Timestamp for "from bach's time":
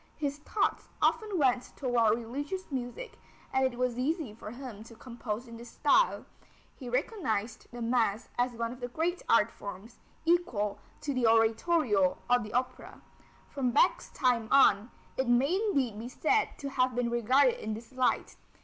13.51-14.47